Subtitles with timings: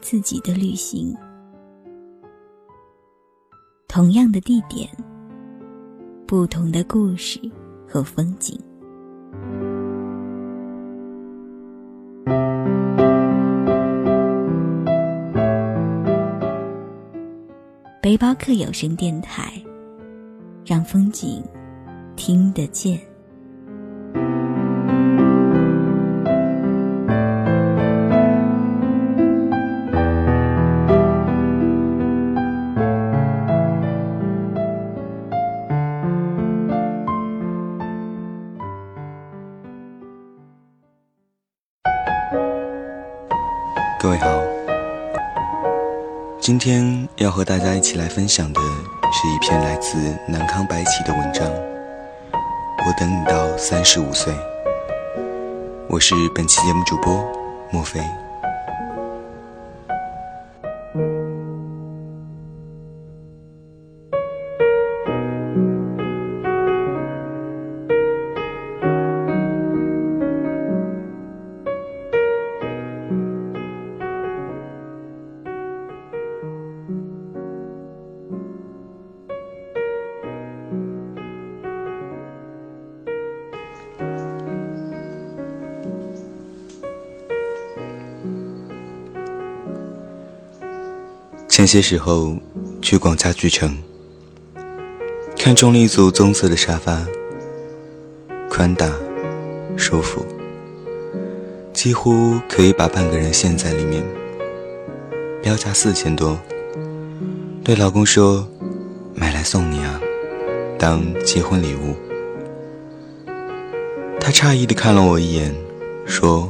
[0.00, 1.14] 自己的旅行，
[3.86, 4.88] 同样的地点，
[6.26, 7.38] 不同的故事
[7.86, 8.58] 和风景。
[18.02, 19.52] 背包客有声电台，
[20.64, 21.42] 让风景
[22.16, 23.09] 听得见。
[44.02, 44.26] 各位好，
[46.40, 48.58] 今天要和大家一起来分享的
[49.12, 51.46] 是一篇来自南康白起的文章。
[52.32, 54.32] 我等你到三十五岁。
[55.86, 57.22] 我是本期节目主播
[57.70, 58.00] 莫非。
[91.60, 92.34] 前些时候
[92.80, 93.76] 去逛家具城，
[95.36, 97.06] 看中了一组棕色的沙发，
[98.48, 98.90] 宽大、
[99.76, 100.24] 舒服，
[101.74, 104.02] 几乎可以把半个人陷在里面。
[105.42, 106.40] 标价四千多，
[107.62, 108.48] 对老公说
[109.14, 110.00] ：“买来送你啊，
[110.78, 111.94] 当结婚礼物。”
[114.18, 115.54] 他诧异地看了我一眼，
[116.06, 116.48] 说：“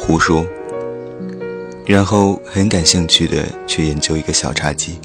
[0.00, 0.46] 胡说。”
[1.86, 4.98] 然后很感兴趣的去研究一个小茶几，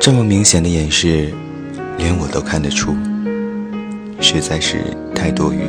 [0.00, 1.32] 这么明显的掩饰，
[1.98, 2.94] 连我都看得出，
[4.20, 5.60] 实在是太多余。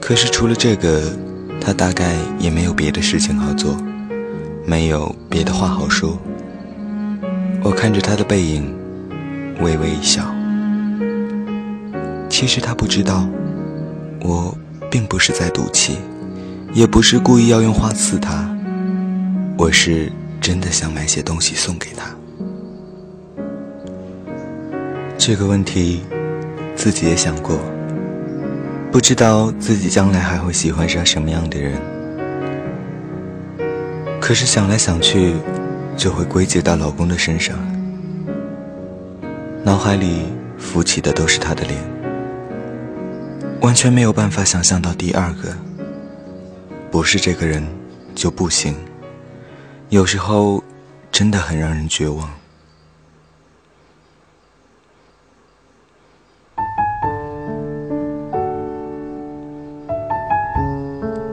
[0.00, 1.12] 可是除了这个，
[1.60, 3.76] 他大概也没有别的事情好做，
[4.66, 6.18] 没有别的话好说。
[7.62, 8.74] 我看着他的背影，
[9.60, 10.24] 微微一笑。
[12.28, 13.28] 其实他不知道，
[14.22, 14.56] 我
[14.90, 15.98] 并不是在赌气。
[16.74, 18.48] 也不是故意要用花刺他，
[19.56, 22.04] 我是真的想买些东西送给他。
[25.16, 26.02] 这个问题，
[26.76, 27.58] 自己也想过，
[28.92, 31.72] 不知道自己将来还会喜欢上什么样的人。
[34.20, 35.34] 可是想来想去，
[35.96, 37.56] 就会归结到老公的身上，
[39.64, 40.26] 脑海里
[40.58, 41.80] 浮起的都是他的脸，
[43.62, 45.56] 完全没有办法想象到第二个。
[46.90, 47.64] 不是这个人
[48.14, 48.74] 就不行，
[49.90, 50.62] 有时候
[51.12, 52.28] 真的很让人绝望。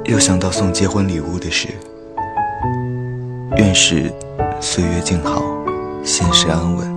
[0.04, 1.70] 又想到送结婚礼物的事，
[3.58, 4.14] 愿是
[4.62, 5.42] 岁月静好，
[6.04, 6.94] 现实安稳。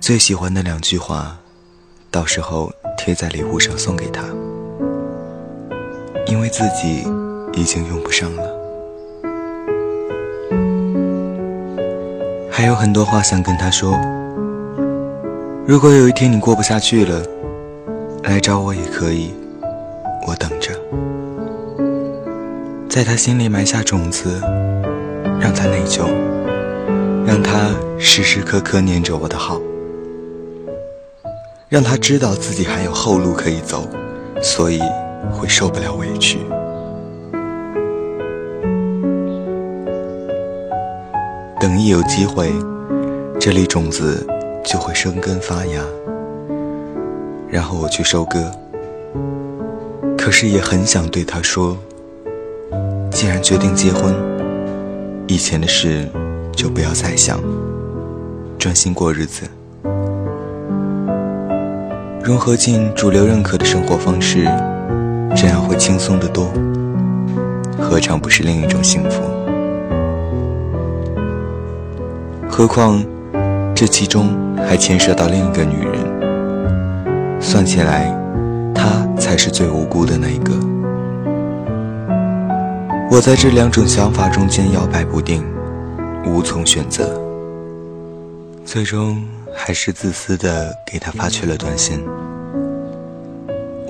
[0.00, 1.36] 最喜欢的两句话，
[2.10, 4.22] 到时候贴在礼物上送给他。
[6.30, 7.04] 因为自己
[7.52, 8.42] 已经用不上了，
[12.48, 13.98] 还有很多话想跟他说。
[15.66, 17.20] 如果有一天你过不下去了，
[18.22, 19.34] 来找我也可以，
[20.24, 20.70] 我等着。
[22.88, 24.40] 在他心里埋下种子，
[25.40, 26.06] 让他内疚，
[27.26, 29.60] 让他时时刻刻念着我的好，
[31.68, 33.88] 让他知道自己还有后路可以走，
[34.40, 34.80] 所以。
[35.28, 36.38] 会受不了委屈。
[41.58, 42.50] 等一有机会，
[43.38, 44.26] 这粒种子
[44.64, 45.82] 就会生根发芽，
[47.48, 48.50] 然后我去收割。
[50.16, 51.76] 可是也很想对他说：
[53.10, 54.14] 既然决定结婚，
[55.26, 56.08] 以前的事
[56.52, 57.38] 就不要再想，
[58.58, 59.46] 专心过日子，
[62.22, 64.46] 融合进主流认可的生活方式。
[65.40, 66.52] 这样会轻松得多，
[67.78, 69.22] 何尝不是另一种幸福？
[72.46, 73.02] 何况
[73.74, 74.28] 这其中
[74.68, 78.14] 还牵涉到另一个女人，算起来，
[78.74, 80.52] 她才是最无辜的那一个。
[83.10, 85.42] 我在这两种想法中间摇摆不定，
[86.26, 87.18] 无从选择，
[88.62, 91.98] 最终还是自私的给她发去了短信。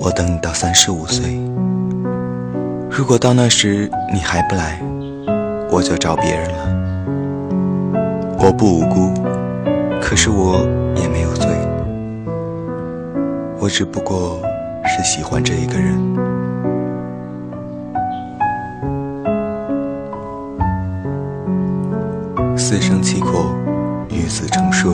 [0.03, 1.39] 我等你到三十五岁。
[2.89, 4.81] 如果到那时你还不来，
[5.69, 6.57] 我就找别人了。
[8.39, 9.13] 我不无辜，
[10.01, 10.65] 可是我
[10.95, 11.47] 也没有罪。
[13.59, 14.41] 我只不过
[14.83, 15.95] 是喜欢这一个人。
[22.57, 23.53] 四生契阔，
[24.09, 24.91] 与子成说。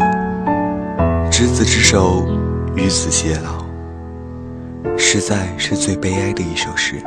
[1.31, 2.25] 执子之手，
[2.75, 3.67] 与子偕老。
[5.09, 7.01] 实在是最悲哀的一首诗。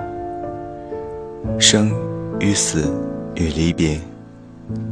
[1.58, 1.92] 生
[2.40, 2.90] 与死
[3.34, 4.00] 与离别，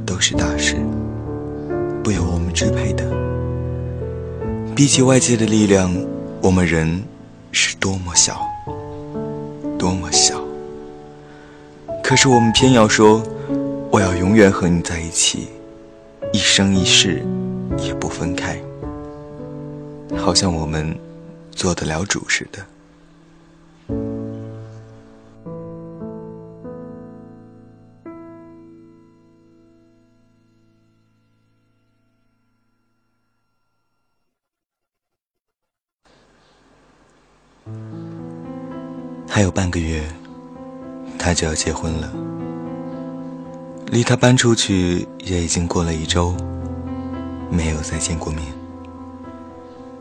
[0.05, 0.77] 都是大事，
[2.05, 3.11] 不由我们支配的。
[4.77, 5.91] 比起外界的力量，
[6.43, 7.03] 我们人
[7.51, 8.47] 是多么小，
[9.79, 10.45] 多么小。
[12.05, 13.23] 可是我们偏要说，
[13.91, 15.49] 我要永远和你在一起，
[16.31, 17.25] 一生一世
[17.79, 18.61] 也不分开，
[20.15, 20.95] 好像我们
[21.53, 22.59] 做得了主似的。
[39.39, 40.03] 还有半个月，
[41.17, 42.13] 他就要结婚了。
[43.87, 46.35] 离他搬出去也已经过了一周，
[47.49, 48.45] 没有再见过面，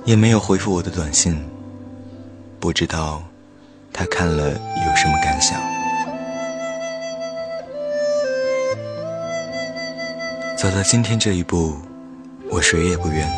[0.06, 1.39] 也没有回复我的短信。
[2.60, 3.22] 不知道
[3.94, 5.62] 他看了有什么感想。
[10.57, 11.75] 走到今天这一步，
[12.50, 13.31] 我谁也不怨，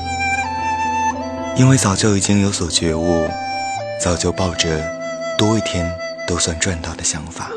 [1.57, 3.29] 因为早就已经有所觉悟，
[4.01, 4.97] 早就抱着。
[5.39, 5.89] 多一天
[6.27, 7.49] 都算赚到的想法。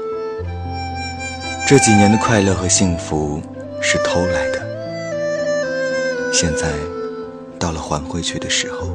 [1.67, 3.43] 这几年的快乐和幸福
[3.81, 4.62] 是偷来的，
[6.32, 6.69] 现在
[7.58, 8.87] 到了还回去的时候。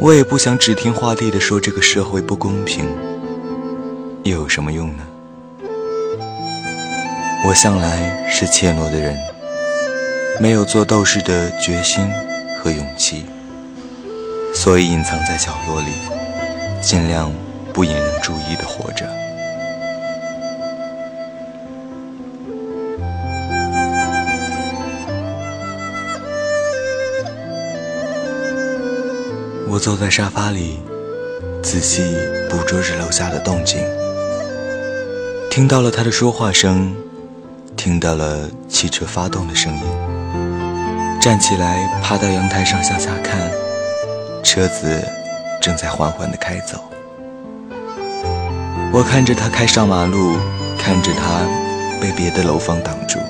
[0.00, 2.88] 我也不想指天画地的说这个社会不公平，
[4.22, 5.02] 又有什么用呢？
[7.46, 9.14] 我向来是怯懦的人，
[10.40, 12.10] 没有做斗士的决心
[12.58, 13.26] 和勇气，
[14.54, 15.90] 所以隐藏在角落里。
[16.82, 17.32] 尽量
[17.72, 19.06] 不引人注意的活着。
[29.68, 30.80] 我坐在沙发里，
[31.62, 32.02] 仔细
[32.50, 33.80] 捕捉着楼下的动静，
[35.50, 36.94] 听到了他的说话声，
[37.74, 39.82] 听到了汽车发动的声音。
[41.22, 43.50] 站起来，爬到阳台上向下看，
[44.42, 45.21] 车子。
[45.62, 46.82] 正在缓缓地开走，
[48.92, 50.36] 我看着他开上马路，
[50.76, 51.46] 看着他
[52.00, 53.20] 被别的楼房挡住，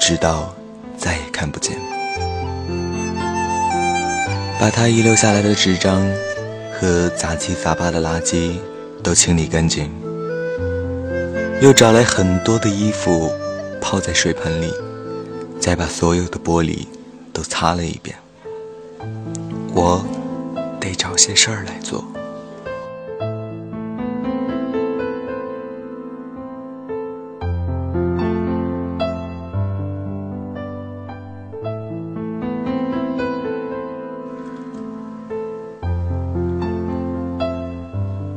[0.00, 0.54] 直到
[0.96, 1.76] 再也看不见。
[4.58, 6.02] 把他遗留下来的纸张
[6.72, 8.56] 和杂七杂八的垃圾
[9.02, 9.92] 都清理干净，
[11.60, 13.30] 又找来很多的衣服
[13.82, 14.72] 泡在水盆里，
[15.60, 16.86] 再把所有的玻璃
[17.34, 18.16] 都擦了一遍。
[19.74, 20.02] 我。
[20.82, 22.04] 得找些事儿来做。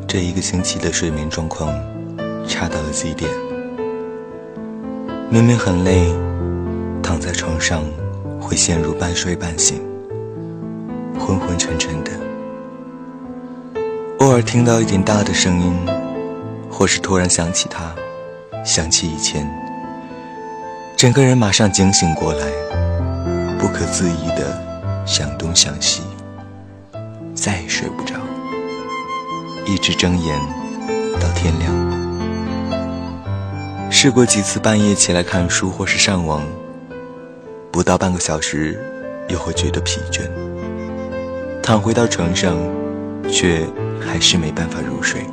[0.08, 1.74] 这一个星期的睡眠状况
[2.48, 3.28] 差到了极点，
[5.32, 6.14] 明明很累，
[7.02, 7.84] 躺在床上
[8.40, 9.82] 会陷入半睡半醒，
[11.20, 12.25] 昏昏沉沉的。
[14.36, 15.74] 偶尔听到一点大的声音，
[16.70, 17.96] 或是突然想起他，
[18.66, 19.50] 想起以前，
[20.98, 22.46] 整个人马上惊醒过来，
[23.58, 24.62] 不可自抑的
[25.06, 26.02] 想东想西，
[27.34, 28.16] 再也睡不着，
[29.66, 30.38] 一直睁眼
[31.18, 31.74] 到天亮。
[33.90, 36.42] 试过几次半夜起来看书或是上网，
[37.72, 38.78] 不到半个小时
[39.30, 40.24] 又会觉得疲倦，
[41.64, 42.58] 躺回到床上，
[43.30, 43.66] 却。
[44.00, 45.26] 还是没办法入睡。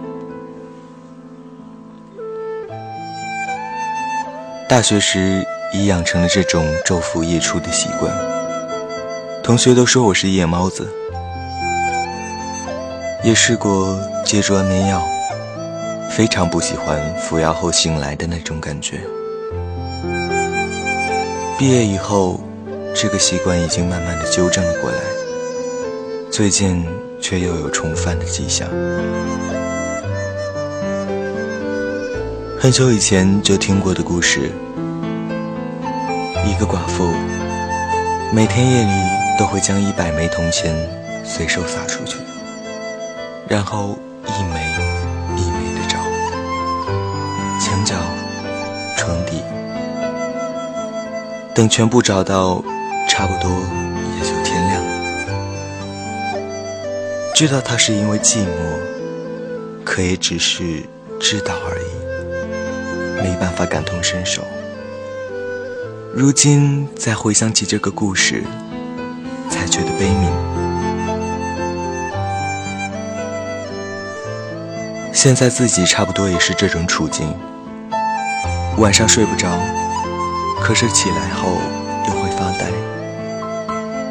[4.68, 8.10] 大学时已养成了这种昼伏夜出的习惯，
[9.42, 10.88] 同学都说我是夜猫子。
[13.22, 15.06] 也试过借助安眠药，
[16.10, 19.00] 非常不喜欢服药后醒来的那种感觉。
[21.58, 22.40] 毕业以后，
[22.94, 24.98] 这个习惯已经慢慢的纠正了过来。
[26.30, 26.84] 最近。
[27.22, 28.68] 却又有重犯的迹象。
[32.60, 34.50] 很久以前就听过的故事：
[36.44, 37.08] 一个寡妇，
[38.32, 38.90] 每天夜里
[39.38, 40.76] 都会将一百枚铜钱
[41.24, 42.18] 随手撒出去，
[43.48, 44.60] 然后一枚
[45.36, 45.98] 一枚的找，
[47.58, 47.94] 墙角、
[48.96, 49.42] 床底，
[51.54, 52.62] 等全部找到，
[53.08, 53.50] 差不多
[57.34, 58.44] 知道他是因为寂寞，
[59.84, 60.82] 可也只是
[61.18, 64.42] 知道而已，没办法感同身受。
[66.14, 68.44] 如今再回想起这个故事，
[69.50, 70.30] 才觉得悲悯。
[75.12, 77.34] 现在自己差不多也是这种处境，
[78.76, 79.48] 晚上睡不着，
[80.62, 81.56] 可是起来后
[82.06, 82.70] 又会发呆，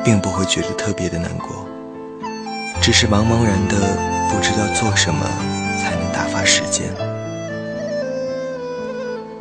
[0.03, 1.67] 并不会觉得特别的难过，
[2.81, 3.75] 只是茫茫然的
[4.29, 5.25] 不知道做什么
[5.77, 6.89] 才能打发时间。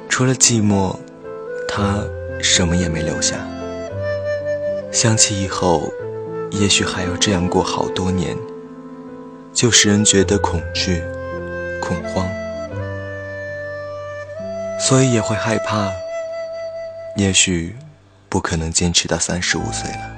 [0.09, 0.97] 除了寂寞，
[1.69, 2.05] 他。
[2.43, 3.37] 什么也没留下。
[4.91, 5.93] 想起以后，
[6.53, 8.35] 也许还要这样过好多年，
[9.53, 11.03] 就使人觉得恐惧、
[11.83, 12.27] 恐慌，
[14.81, 15.93] 所以也会害怕。
[17.17, 17.77] 也许
[18.31, 20.10] 不可能坚持到三十五岁了。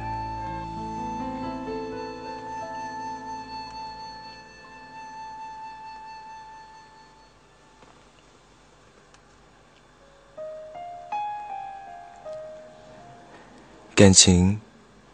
[13.95, 14.59] 感情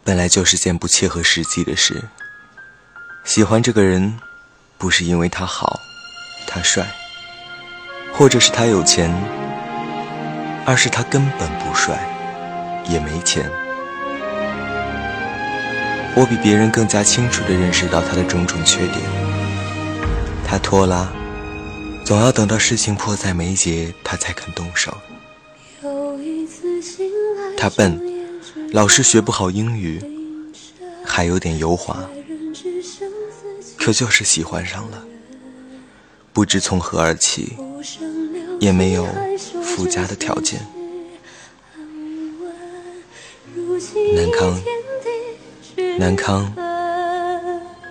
[0.05, 2.01] 本来就是件不切合实际的事。
[3.25, 4.17] 喜欢这个人，
[4.77, 5.77] 不是因为他好、
[6.47, 6.89] 他帅，
[8.13, 9.13] 或者是他有钱，
[10.65, 11.99] 而是他根本不帅，
[12.87, 13.51] 也没钱。
[16.15, 18.99] 我比别人更加清楚地认识到他的种种缺点。
[20.47, 21.11] 他拖拉，
[22.05, 24.97] 总要等到事情迫在眉睫，他才肯动手。
[27.57, 28.08] 他笨。
[28.71, 29.99] 老是学不好英语，
[31.03, 32.07] 还有点油滑，
[33.77, 35.03] 可就是喜欢上了。
[36.31, 37.53] 不知从何而起，
[38.59, 39.07] 也没有
[39.63, 40.59] 附加的条件。
[44.15, 44.61] 南康，
[45.97, 46.53] 南康，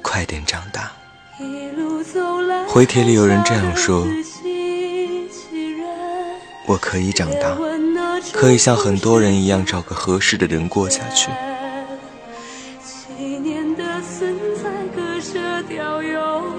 [0.01, 0.93] 快点长大。
[2.69, 4.07] 回帖里有人这样说：
[6.67, 7.59] 我可以长大。
[8.33, 11.31] 可以像很多人一样找个合适的人过下去。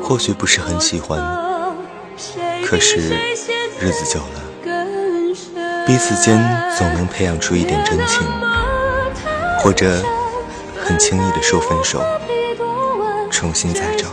[0.04, 1.20] 或许不是很喜欢，
[2.66, 2.98] 可是
[3.80, 6.38] 日子久了，彼此间
[6.78, 8.28] 总能培养出一点真情，
[9.60, 10.04] 或者
[10.84, 12.02] 很轻易的说分手，
[13.30, 14.08] 重新再找。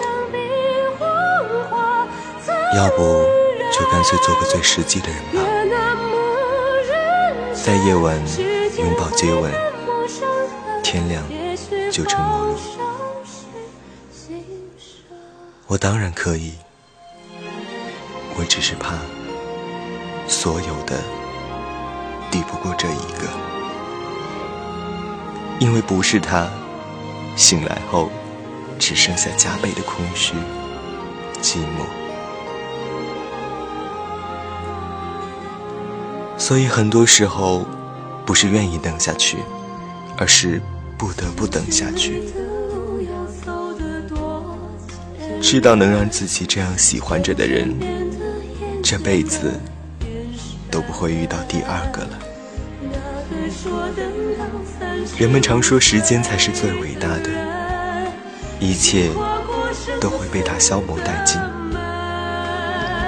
[2.77, 3.25] 要不
[3.73, 5.46] 就干脆做个最实际的人吧。
[7.67, 8.17] 在夜晚
[8.79, 9.53] 拥抱接吻，
[10.85, 11.21] 天亮
[11.91, 12.55] 就成陌路。
[15.67, 16.53] 我当然可以，
[18.39, 18.95] 我只是怕
[20.29, 21.03] 所有的
[22.31, 23.27] 抵不过这一个，
[25.59, 26.49] 因为不是他，
[27.35, 28.09] 醒来后
[28.79, 30.37] 只剩下加倍的空虚、
[31.43, 32.06] 寂寞。
[36.39, 37.67] 所以很多时候，
[38.25, 39.39] 不是愿意等下去，
[40.17, 40.61] 而是
[40.97, 42.23] 不得不等下去。
[45.41, 47.75] 知道能让自己这样喜欢着的人，
[48.83, 49.53] 这辈子
[50.71, 52.19] 都不会遇到第二个了。
[55.17, 57.31] 人们常说，时间才是最伟大的，
[58.61, 59.11] 一切
[60.01, 61.41] 都会被它消磨殆尽，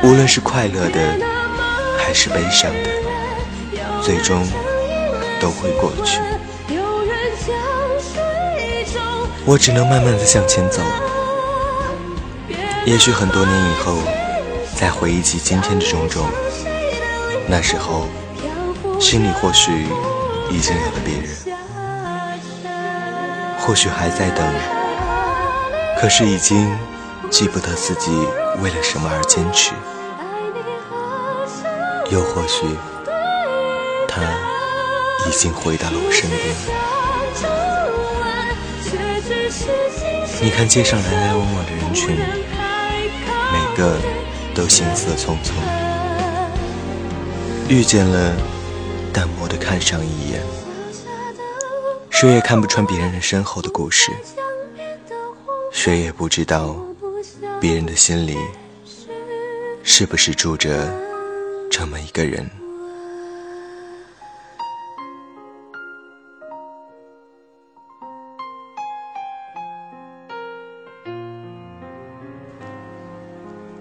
[0.02, 0.98] 无论是快乐的，
[1.98, 3.07] 还是悲伤的。
[4.08, 4.42] 最终
[5.38, 6.18] 都会过去，
[9.44, 10.80] 我只能慢慢的向前走。
[12.86, 13.98] 也许很多年以后，
[14.74, 16.26] 再回忆起今天的种种，
[17.46, 18.08] 那时候
[18.98, 19.86] 心里或许
[20.50, 21.28] 已经有了别人，
[23.58, 24.54] 或许还在等，
[26.00, 26.74] 可是已经
[27.28, 28.10] 记不得自己
[28.62, 29.72] 为了什么而坚持，
[32.10, 32.64] 又或许。
[34.18, 36.54] 他已经回到了我身边。
[40.40, 42.16] 你看街上来来往往的人群，
[43.52, 43.98] 每个
[44.54, 45.52] 都行色匆匆，
[47.68, 48.36] 遇见了，
[49.12, 50.40] 淡漠的看上一眼，
[52.10, 54.12] 谁也看不穿别人身后的故事，
[55.72, 56.76] 谁也不知道
[57.60, 58.38] 别人的心里
[59.82, 60.88] 是不是住着
[61.70, 62.48] 这么一个人。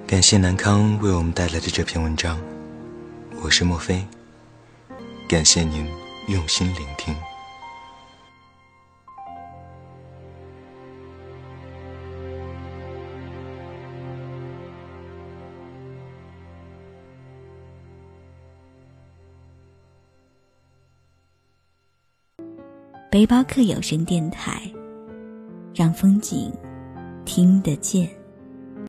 [0.08, 2.40] 感谢南康为我们带来的这篇文章，
[3.44, 4.02] 我是莫非。
[5.28, 5.86] 感谢您
[6.30, 7.14] 用心聆听。
[23.12, 24.62] 背包客有声电台，
[25.76, 26.50] 让风景
[27.26, 28.17] 听得见。